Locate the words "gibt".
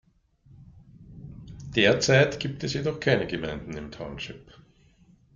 2.39-2.63